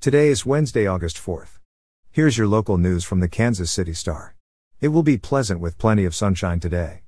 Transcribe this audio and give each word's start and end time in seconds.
Today 0.00 0.28
is 0.28 0.46
Wednesday, 0.46 0.86
August 0.86 1.18
4th. 1.18 1.58
Here's 2.10 2.38
your 2.38 2.46
local 2.46 2.78
news 2.78 3.04
from 3.04 3.20
the 3.20 3.28
Kansas 3.28 3.70
City 3.70 3.92
Star. 3.92 4.34
It 4.80 4.88
will 4.88 5.02
be 5.02 5.18
pleasant 5.18 5.60
with 5.60 5.76
plenty 5.76 6.06
of 6.06 6.14
sunshine 6.14 6.58
today. 6.58 7.02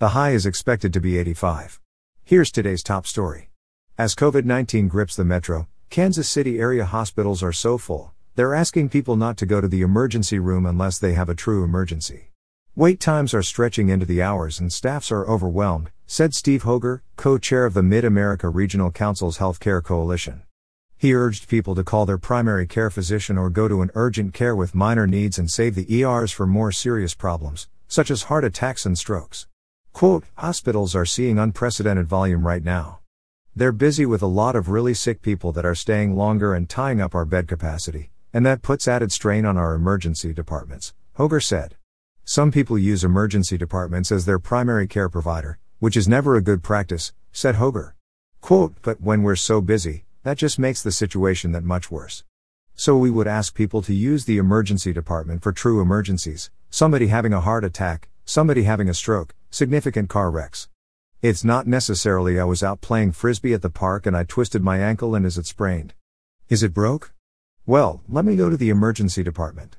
The 0.00 0.08
high 0.08 0.32
is 0.32 0.44
expected 0.44 0.92
to 0.92 1.00
be 1.00 1.18
85. 1.18 1.80
Here's 2.24 2.50
today's 2.50 2.82
top 2.82 3.06
story. 3.06 3.50
As 3.96 4.16
COVID 4.16 4.44
19 4.44 4.88
grips 4.88 5.14
the 5.14 5.24
metro, 5.24 5.68
Kansas 5.88 6.28
City 6.28 6.58
area 6.58 6.84
hospitals 6.84 7.44
are 7.44 7.52
so 7.52 7.78
full, 7.78 8.12
they're 8.34 8.56
asking 8.56 8.88
people 8.88 9.14
not 9.14 9.36
to 9.36 9.46
go 9.46 9.60
to 9.60 9.68
the 9.68 9.82
emergency 9.82 10.40
room 10.40 10.66
unless 10.66 10.98
they 10.98 11.12
have 11.12 11.28
a 11.28 11.36
true 11.36 11.62
emergency. 11.62 12.32
Wait 12.74 12.98
times 12.98 13.32
are 13.34 13.44
stretching 13.44 13.88
into 13.88 14.04
the 14.04 14.20
hours 14.20 14.58
and 14.58 14.72
staffs 14.72 15.12
are 15.12 15.28
overwhelmed, 15.28 15.92
said 16.08 16.34
Steve 16.34 16.64
Hoger, 16.64 17.02
co 17.14 17.38
chair 17.38 17.64
of 17.64 17.74
the 17.74 17.84
Mid 17.84 18.04
America 18.04 18.48
Regional 18.48 18.90
Council's 18.90 19.38
Healthcare 19.38 19.80
Coalition. 19.80 20.42
He 21.02 21.14
urged 21.14 21.48
people 21.48 21.74
to 21.74 21.82
call 21.82 22.06
their 22.06 22.16
primary 22.16 22.64
care 22.64 22.88
physician 22.88 23.36
or 23.36 23.50
go 23.50 23.66
to 23.66 23.82
an 23.82 23.90
urgent 23.96 24.34
care 24.34 24.54
with 24.54 24.72
minor 24.72 25.04
needs 25.04 25.36
and 25.36 25.50
save 25.50 25.74
the 25.74 25.92
ERs 25.92 26.30
for 26.30 26.46
more 26.46 26.70
serious 26.70 27.12
problems, 27.12 27.66
such 27.88 28.08
as 28.08 28.22
heart 28.30 28.44
attacks 28.44 28.86
and 28.86 28.96
strokes. 28.96 29.48
Quote, 29.92 30.22
hospitals 30.36 30.94
are 30.94 31.04
seeing 31.04 31.40
unprecedented 31.40 32.06
volume 32.06 32.46
right 32.46 32.62
now. 32.62 33.00
They're 33.56 33.72
busy 33.72 34.06
with 34.06 34.22
a 34.22 34.28
lot 34.28 34.54
of 34.54 34.68
really 34.68 34.94
sick 34.94 35.22
people 35.22 35.50
that 35.50 35.64
are 35.64 35.74
staying 35.74 36.14
longer 36.14 36.54
and 36.54 36.68
tying 36.68 37.00
up 37.00 37.16
our 37.16 37.24
bed 37.24 37.48
capacity, 37.48 38.12
and 38.32 38.46
that 38.46 38.62
puts 38.62 38.86
added 38.86 39.10
strain 39.10 39.44
on 39.44 39.56
our 39.56 39.74
emergency 39.74 40.32
departments, 40.32 40.94
Hoger 41.18 41.42
said. 41.42 41.74
Some 42.24 42.52
people 42.52 42.78
use 42.78 43.02
emergency 43.02 43.58
departments 43.58 44.12
as 44.12 44.24
their 44.24 44.38
primary 44.38 44.86
care 44.86 45.08
provider, 45.08 45.58
which 45.80 45.96
is 45.96 46.06
never 46.06 46.36
a 46.36 46.40
good 46.40 46.62
practice, 46.62 47.12
said 47.32 47.56
Hoger. 47.56 47.94
Quote, 48.40 48.76
but 48.82 49.00
when 49.00 49.24
we're 49.24 49.34
so 49.34 49.60
busy, 49.60 50.04
that 50.22 50.38
just 50.38 50.58
makes 50.58 50.82
the 50.82 50.92
situation 50.92 51.52
that 51.52 51.64
much 51.64 51.90
worse. 51.90 52.24
So 52.74 52.96
we 52.96 53.10
would 53.10 53.26
ask 53.26 53.54
people 53.54 53.82
to 53.82 53.94
use 53.94 54.24
the 54.24 54.38
emergency 54.38 54.92
department 54.92 55.42
for 55.42 55.52
true 55.52 55.80
emergencies, 55.80 56.50
somebody 56.70 57.08
having 57.08 57.32
a 57.32 57.40
heart 57.40 57.64
attack, 57.64 58.08
somebody 58.24 58.62
having 58.62 58.88
a 58.88 58.94
stroke, 58.94 59.34
significant 59.50 60.08
car 60.08 60.30
wrecks. 60.30 60.68
It's 61.20 61.44
not 61.44 61.66
necessarily 61.66 62.40
I 62.40 62.44
was 62.44 62.62
out 62.62 62.80
playing 62.80 63.12
frisbee 63.12 63.54
at 63.54 63.62
the 63.62 63.70
park 63.70 64.06
and 64.06 64.16
I 64.16 64.24
twisted 64.24 64.62
my 64.62 64.78
ankle 64.78 65.14
and 65.14 65.26
is 65.26 65.38
it 65.38 65.46
sprained? 65.46 65.94
Is 66.48 66.62
it 66.62 66.74
broke? 66.74 67.12
Well, 67.66 68.02
let 68.08 68.24
me 68.24 68.36
go 68.36 68.50
to 68.50 68.56
the 68.56 68.70
emergency 68.70 69.22
department. 69.22 69.76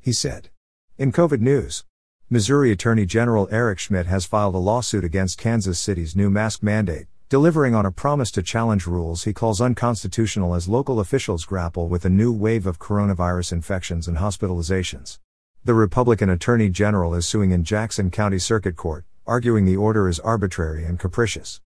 He 0.00 0.12
said. 0.12 0.48
In 0.96 1.12
COVID 1.12 1.40
news, 1.40 1.84
Missouri 2.30 2.70
Attorney 2.72 3.06
General 3.06 3.48
Eric 3.50 3.78
Schmitt 3.78 4.06
has 4.06 4.26
filed 4.26 4.54
a 4.54 4.58
lawsuit 4.58 5.04
against 5.04 5.38
Kansas 5.38 5.78
City's 5.78 6.16
new 6.16 6.30
mask 6.30 6.62
mandate, 6.62 7.06
delivering 7.28 7.74
on 7.74 7.84
a 7.84 7.92
promise 7.92 8.30
to 8.30 8.42
challenge 8.42 8.86
rules 8.86 9.24
he 9.24 9.34
calls 9.34 9.60
unconstitutional 9.60 10.54
as 10.54 10.66
local 10.66 10.98
officials 10.98 11.44
grapple 11.44 11.86
with 11.86 12.06
a 12.06 12.08
new 12.08 12.32
wave 12.32 12.66
of 12.66 12.78
coronavirus 12.78 13.52
infections 13.52 14.08
and 14.08 14.16
hospitalizations. 14.16 15.18
The 15.62 15.74
Republican 15.74 16.30
Attorney 16.30 16.70
General 16.70 17.14
is 17.14 17.28
suing 17.28 17.50
in 17.50 17.64
Jackson 17.64 18.10
County 18.10 18.38
Circuit 18.38 18.76
Court, 18.76 19.04
arguing 19.26 19.66
the 19.66 19.76
order 19.76 20.08
is 20.08 20.18
arbitrary 20.20 20.86
and 20.86 20.98
capricious. 20.98 21.60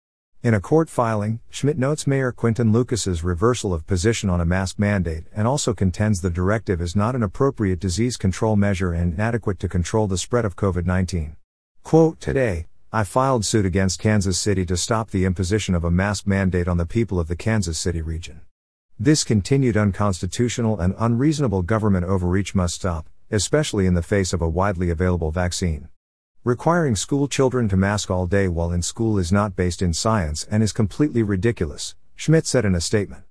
In 0.45 0.55
a 0.55 0.61
court 0.61 0.89
filing, 0.89 1.41
Schmitt 1.51 1.77
notes 1.77 2.07
Mayor 2.07 2.31
Quinton 2.31 2.73
Lucas's 2.73 3.25
reversal 3.25 3.75
of 3.75 3.85
position 3.85 4.31
on 4.31 4.41
a 4.41 4.45
mask 4.45 4.79
mandate 4.79 5.25
and 5.35 5.49
also 5.49 5.75
contends 5.75 6.21
the 6.21 6.31
directive 6.31 6.81
is 6.81 6.95
not 6.95 7.17
an 7.17 7.25
appropriate 7.25 7.81
disease 7.81 8.17
control 8.17 8.55
measure 8.55 8.93
and 8.93 9.15
inadequate 9.15 9.59
to 9.59 9.69
control 9.69 10.07
the 10.07 10.19
spread 10.19 10.45
of 10.45 10.55
COVID 10.55 10.87
19. 10.87 11.35
Quote, 11.83 12.21
Today, 12.21 12.68
I 12.91 13.05
filed 13.05 13.45
suit 13.45 13.67
against 13.67 14.01
Kansas 14.01 14.39
City 14.39 14.65
to 14.65 14.75
stop 14.75 15.11
the 15.11 15.27
imposition 15.27 15.75
of 15.75 15.85
a 15.85 15.91
mask 15.91 16.27
mandate 16.27 16.67
on 16.67 16.79
the 16.79 16.87
people 16.87 17.21
of 17.21 17.29
the 17.29 17.37
Kansas 17.37 17.79
City 17.79 18.01
region. 18.01 18.41
This 18.99 19.25
continued 19.25 19.77
unconstitutional 19.77 20.81
and 20.81 20.95
unreasonable 20.99 21.61
government 21.61 22.07
overreach 22.07 22.55
must 22.55 22.77
stop, 22.77 23.11
especially 23.31 23.85
in 23.85 23.93
the 23.93 24.01
face 24.01 24.33
of 24.33 24.41
a 24.41 24.49
widely 24.49 24.89
available 24.89 25.31
vaccine. 25.31 25.91
Requiring 26.45 26.97
school 26.97 27.29
children 27.29 27.69
to 27.69 27.77
mask 27.77 28.11
all 28.11 28.27
day 28.27 28.49
while 28.49 28.73
in 28.73 28.81
school 28.81 29.19
is 29.19 29.31
not 29.31 29.55
based 29.55 29.83
in 29.83 29.93
science 29.93 30.47
and 30.51 30.63
is 30.63 30.73
completely 30.73 31.23
ridiculous, 31.23 31.95
Schmitt 32.15 32.47
said 32.47 32.65
in 32.65 32.75
a 32.75 32.81
statement. 32.81 33.25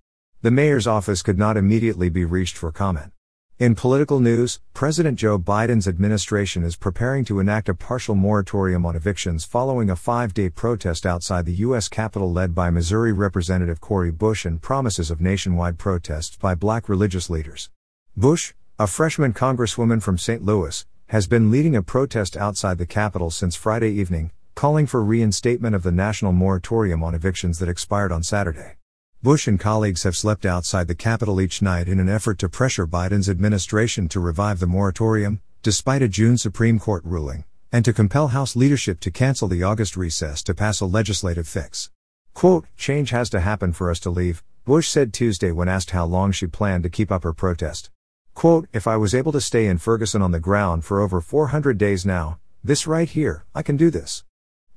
The 0.44 0.51
mayor's 0.51 0.85
office 0.85 1.23
could 1.23 1.40
not 1.40 1.57
immediately 1.57 2.09
be 2.09 2.25
reached 2.25 2.56
for 2.56 2.72
comment. 2.72 3.12
In 3.59 3.73
political 3.73 4.19
news, 4.19 4.59
President 4.75 5.18
Joe 5.18 5.40
Biden's 5.40 5.88
administration 5.88 6.63
is 6.63 6.75
preparing 6.75 7.25
to 7.25 7.40
enact 7.40 7.68
a 7.68 7.73
partial 7.73 8.13
moratorium 8.13 8.85
on 8.85 8.95
evictions 8.95 9.45
following 9.45 9.90
a 9.90 9.95
five 9.95 10.31
day 10.31 10.47
protest 10.47 11.07
outside 11.07 11.47
the 11.47 11.66
U.S. 11.66 11.90
Capitol 11.90 12.31
led 12.31 12.53
by 12.53 12.69
Missouri 12.69 13.12
Representative 13.12 13.81
Cori 13.81 14.12
Bush 14.12 14.46
and 14.46 14.62
promises 14.62 15.09
of 15.09 15.19
nationwide 15.19 15.79
protests 15.79 16.38
by 16.38 16.53
black 16.53 16.88
religious 16.88 17.31
leaders. 17.31 17.72
Bush, 18.16 18.53
a 18.78 18.85
freshman 18.85 19.34
congresswoman 19.34 20.03
from 20.03 20.19
St. 20.19 20.46
Louis, 20.46 20.85
has 21.07 21.25
been 21.25 21.50
leading 21.50 21.75
a 21.75 21.81
protest 21.81 22.38
outside 22.38 22.78
the 22.78 22.85
Capitol 22.85 23.31
since 23.31 23.56
Friday 23.56 23.90
evening, 23.90 24.29
calling 24.53 24.85
for 24.85 25.03
reinstatement 25.03 25.73
of 25.73 25.81
the 25.81 25.91
national 25.91 26.31
moratorium 26.31 27.03
on 27.03 27.16
evictions 27.16 27.57
that 27.57 27.69
expired 27.69 28.12
on 28.12 28.22
Saturday. 28.22 28.75
Bush 29.23 29.47
and 29.47 29.59
colleagues 29.59 30.03
have 30.03 30.16
slept 30.16 30.45
outside 30.45 30.88
the 30.88 30.94
Capitol 30.94 31.41
each 31.41 31.59
night 31.59 31.89
in 31.89 32.00
an 32.00 32.07
effort 32.07 32.38
to 32.38 32.47
pressure 32.47 32.85
Biden's 32.85 33.28
administration 33.28 34.07
to 34.09 34.19
revive 34.19 34.59
the 34.59 34.67
moratorium, 34.67 35.41
despite 35.63 36.03
a 36.03 36.07
June 36.07 36.38
Supreme 36.38 36.78
Court 36.78 37.03
ruling, 37.03 37.44
and 37.72 37.83
to 37.83 37.94
compel 37.94 38.28
House 38.28 38.55
leadership 38.55 39.00
to 39.00 39.09
cancel 39.09 39.47
the 39.47 39.63
August 39.63 39.97
recess 39.97 40.44
to 40.44 40.53
pass 40.53 40.81
a 40.81 40.85
legislative 40.85 41.47
fix. 41.47 41.89
Quote, 42.35 42.67
change 42.78 43.09
has 43.09 43.28
to 43.31 43.39
happen 43.39 43.73
for 43.73 43.89
us 43.89 44.00
to 44.01 44.11
leave, 44.11 44.44
Bush 44.66 44.88
said 44.88 45.11
Tuesday 45.11 45.51
when 45.51 45.67
asked 45.67 45.89
how 45.89 46.05
long 46.05 46.31
she 46.31 46.45
planned 46.45 46.84
to 46.84 46.89
keep 46.89 47.11
up 47.11 47.23
her 47.23 47.34
protest. 47.34 47.89
Quote, 48.35 48.67
if 48.72 48.85
I 48.85 48.97
was 48.97 49.16
able 49.16 49.31
to 49.31 49.41
stay 49.41 49.66
in 49.66 49.79
Ferguson 49.79 50.22
on 50.22 50.29
the 50.29 50.39
ground 50.39 50.85
for 50.85 51.01
over 51.01 51.22
400 51.22 51.75
days 51.79 52.05
now, 52.05 52.38
this 52.63 52.85
right 52.85 53.09
here, 53.09 53.45
I 53.55 53.63
can 53.63 53.78
do 53.78 53.89
this. 53.89 54.23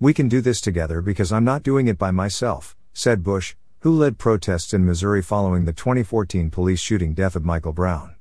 We 0.00 0.14
can 0.14 0.28
do 0.28 0.40
this 0.40 0.62
together 0.62 1.02
because 1.02 1.30
I'm 1.30 1.44
not 1.44 1.62
doing 1.62 1.88
it 1.88 1.98
by 1.98 2.10
myself, 2.10 2.74
said 2.94 3.22
Bush, 3.22 3.54
who 3.82 3.96
led 3.96 4.18
protests 4.18 4.74
in 4.74 4.84
Missouri 4.84 5.22
following 5.22 5.64
the 5.64 5.72
2014 5.72 6.50
police 6.50 6.80
shooting 6.80 7.14
death 7.14 7.34
of 7.34 7.46
Michael 7.46 7.72
Brown. 7.72 8.14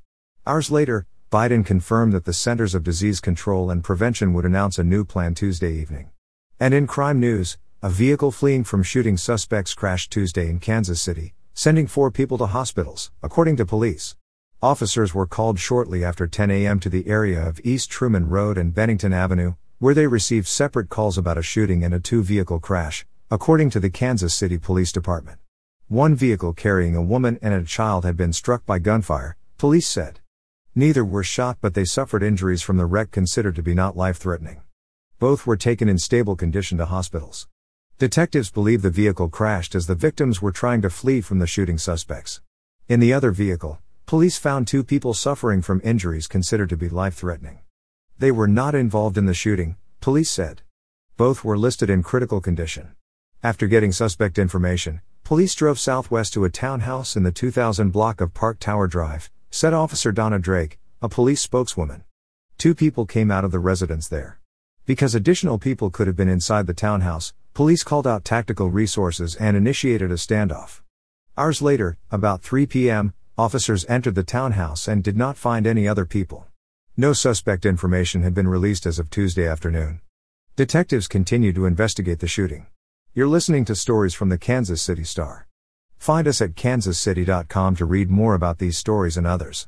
Hours 0.46 0.70
later, 0.70 1.06
Biden 1.30 1.66
confirmed 1.66 2.14
that 2.14 2.24
the 2.24 2.32
Centers 2.32 2.74
of 2.74 2.82
Disease 2.82 3.20
Control 3.20 3.70
and 3.70 3.84
Prevention 3.84 4.32
would 4.32 4.46
announce 4.46 4.78
a 4.78 4.84
new 4.84 5.04
plan 5.04 5.34
Tuesday 5.34 5.74
evening. 5.74 6.12
And 6.58 6.72
in 6.72 6.86
crime 6.86 7.20
news, 7.20 7.58
a 7.82 7.90
vehicle 7.90 8.30
fleeing 8.30 8.64
from 8.64 8.82
shooting 8.82 9.18
suspects 9.18 9.74
crashed 9.74 10.10
Tuesday 10.10 10.48
in 10.48 10.60
Kansas 10.60 10.98
City, 10.98 11.34
sending 11.52 11.86
four 11.86 12.10
people 12.10 12.38
to 12.38 12.46
hospitals, 12.46 13.12
according 13.22 13.56
to 13.56 13.66
police. 13.66 14.16
Officers 14.62 15.14
were 15.14 15.26
called 15.26 15.58
shortly 15.58 16.02
after 16.02 16.26
10 16.26 16.50
a.m. 16.50 16.80
to 16.80 16.88
the 16.88 17.06
area 17.06 17.46
of 17.46 17.60
East 17.64 17.90
Truman 17.90 18.30
Road 18.30 18.56
and 18.56 18.74
Bennington 18.74 19.12
Avenue, 19.12 19.56
where 19.78 19.94
they 19.94 20.06
received 20.06 20.46
separate 20.46 20.88
calls 20.88 21.18
about 21.18 21.36
a 21.36 21.42
shooting 21.42 21.84
and 21.84 21.92
a 21.92 22.00
two 22.00 22.22
vehicle 22.22 22.60
crash, 22.60 23.04
according 23.30 23.68
to 23.68 23.78
the 23.78 23.90
Kansas 23.90 24.34
City 24.34 24.56
Police 24.56 24.90
Department. 24.90 25.38
One 25.90 26.14
vehicle 26.14 26.54
carrying 26.54 26.96
a 26.96 27.02
woman 27.02 27.38
and 27.42 27.52
a 27.52 27.64
child 27.64 28.06
had 28.06 28.16
been 28.16 28.32
struck 28.32 28.64
by 28.64 28.78
gunfire, 28.78 29.36
police 29.58 29.86
said. 29.86 30.20
Neither 30.74 31.04
were 31.04 31.22
shot, 31.22 31.58
but 31.60 31.74
they 31.74 31.84
suffered 31.84 32.22
injuries 32.22 32.62
from 32.62 32.78
the 32.78 32.86
wreck 32.86 33.10
considered 33.10 33.56
to 33.56 33.62
be 33.62 33.74
not 33.74 33.96
life 33.96 34.16
threatening. 34.16 34.62
Both 35.18 35.46
were 35.46 35.56
taken 35.58 35.88
in 35.88 35.98
stable 35.98 36.36
condition 36.36 36.78
to 36.78 36.86
hospitals. 36.86 37.48
Detectives 37.98 38.50
believe 38.50 38.80
the 38.80 38.88
vehicle 38.88 39.28
crashed 39.28 39.74
as 39.74 39.86
the 39.86 39.94
victims 39.94 40.40
were 40.40 40.52
trying 40.52 40.80
to 40.80 40.90
flee 40.90 41.20
from 41.20 41.40
the 41.40 41.46
shooting 41.46 41.76
suspects. 41.76 42.40
In 42.88 43.00
the 43.00 43.12
other 43.12 43.32
vehicle, 43.32 43.80
Police 44.10 44.38
found 44.38 44.66
two 44.66 44.82
people 44.82 45.14
suffering 45.14 45.62
from 45.62 45.80
injuries 45.84 46.26
considered 46.26 46.68
to 46.70 46.76
be 46.76 46.88
life 46.88 47.14
threatening. 47.14 47.60
They 48.18 48.32
were 48.32 48.48
not 48.48 48.74
involved 48.74 49.16
in 49.16 49.26
the 49.26 49.34
shooting, 49.34 49.76
police 50.00 50.28
said. 50.28 50.62
Both 51.16 51.44
were 51.44 51.56
listed 51.56 51.88
in 51.88 52.02
critical 52.02 52.40
condition. 52.40 52.96
After 53.40 53.68
getting 53.68 53.92
suspect 53.92 54.36
information, 54.36 55.00
police 55.30 55.54
drove 55.54 55.78
southwest 55.78 56.32
to 56.32 56.44
a 56.44 56.50
townhouse 56.50 57.14
in 57.14 57.22
the 57.22 57.30
2000 57.30 57.92
block 57.92 58.20
of 58.20 58.34
Park 58.34 58.58
Tower 58.58 58.88
Drive, 58.88 59.30
said 59.48 59.72
Officer 59.72 60.10
Donna 60.10 60.40
Drake, 60.40 60.80
a 61.00 61.08
police 61.08 61.40
spokeswoman. 61.40 62.02
Two 62.58 62.74
people 62.74 63.06
came 63.06 63.30
out 63.30 63.44
of 63.44 63.52
the 63.52 63.60
residence 63.60 64.08
there. 64.08 64.40
Because 64.86 65.14
additional 65.14 65.56
people 65.56 65.88
could 65.88 66.08
have 66.08 66.16
been 66.16 66.28
inside 66.28 66.66
the 66.66 66.74
townhouse, 66.74 67.32
police 67.54 67.84
called 67.84 68.08
out 68.08 68.24
tactical 68.24 68.70
resources 68.70 69.36
and 69.36 69.56
initiated 69.56 70.10
a 70.10 70.14
standoff. 70.14 70.80
Hours 71.38 71.62
later, 71.62 71.96
about 72.10 72.42
3 72.42 72.66
p.m., 72.66 73.14
Officers 73.38 73.86
entered 73.88 74.16
the 74.16 74.24
townhouse 74.24 74.88
and 74.88 75.04
did 75.04 75.16
not 75.16 75.36
find 75.36 75.64
any 75.64 75.86
other 75.86 76.06
people. 76.06 76.48
No 76.96 77.12
suspect 77.12 77.64
information 77.64 78.24
had 78.24 78.34
been 78.34 78.48
released 78.48 78.84
as 78.84 78.98
of 78.98 79.10
Tuesday 79.10 79.46
afternoon. 79.46 80.00
Detectives 80.56 81.06
continue 81.06 81.52
to 81.52 81.66
investigate 81.66 82.18
the 82.18 82.26
shooting. 82.26 82.66
You're 83.12 83.26
listening 83.26 83.64
to 83.64 83.74
stories 83.74 84.14
from 84.14 84.28
the 84.28 84.38
Kansas 84.38 84.80
City 84.80 85.02
Star. 85.02 85.48
Find 85.98 86.28
us 86.28 86.40
at 86.40 86.54
kansascity.com 86.54 87.74
to 87.74 87.84
read 87.84 88.08
more 88.08 88.34
about 88.34 88.58
these 88.58 88.78
stories 88.78 89.16
and 89.16 89.26
others. 89.26 89.66